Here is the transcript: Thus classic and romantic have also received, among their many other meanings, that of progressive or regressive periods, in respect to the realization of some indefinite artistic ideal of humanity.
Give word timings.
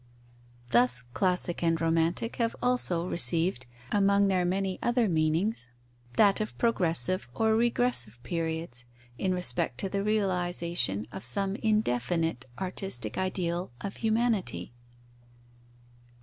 Thus 0.71 1.03
classic 1.13 1.61
and 1.61 1.79
romantic 1.79 2.37
have 2.37 2.55
also 2.59 3.07
received, 3.07 3.67
among 3.91 4.29
their 4.29 4.45
many 4.45 4.79
other 4.81 5.07
meanings, 5.07 5.67
that 6.17 6.41
of 6.41 6.57
progressive 6.57 7.29
or 7.35 7.55
regressive 7.55 8.17
periods, 8.23 8.85
in 9.19 9.31
respect 9.31 9.77
to 9.81 9.89
the 9.89 10.03
realization 10.03 11.05
of 11.11 11.23
some 11.23 11.55
indefinite 11.57 12.47
artistic 12.57 13.15
ideal 13.19 13.69
of 13.81 13.97
humanity. 13.97 14.73